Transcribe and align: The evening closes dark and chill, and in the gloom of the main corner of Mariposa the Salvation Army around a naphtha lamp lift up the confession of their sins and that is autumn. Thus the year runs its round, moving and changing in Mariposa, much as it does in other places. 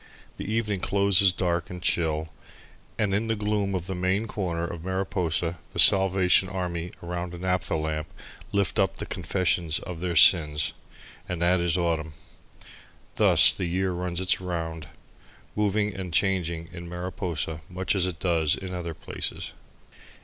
The 0.37 0.51
evening 0.51 0.79
closes 0.79 1.31
dark 1.31 1.69
and 1.69 1.79
chill, 1.79 2.29
and 2.97 3.13
in 3.13 3.27
the 3.27 3.35
gloom 3.35 3.75
of 3.75 3.85
the 3.85 3.93
main 3.93 4.25
corner 4.25 4.63
of 4.65 4.83
Mariposa 4.83 5.59
the 5.73 5.77
Salvation 5.77 6.49
Army 6.49 6.89
around 7.03 7.35
a 7.35 7.37
naphtha 7.37 7.75
lamp 7.75 8.07
lift 8.51 8.79
up 8.79 8.95
the 8.95 9.05
confession 9.05 9.69
of 9.83 9.99
their 10.01 10.15
sins 10.15 10.73
and 11.29 11.39
that 11.43 11.59
is 11.59 11.77
autumn. 11.77 12.13
Thus 13.17 13.51
the 13.53 13.65
year 13.67 13.91
runs 13.91 14.19
its 14.19 14.41
round, 14.41 14.87
moving 15.55 15.93
and 15.95 16.11
changing 16.11 16.69
in 16.73 16.89
Mariposa, 16.89 17.61
much 17.69 17.93
as 17.93 18.07
it 18.07 18.17
does 18.19 18.55
in 18.55 18.73
other 18.73 18.95
places. 18.95 19.51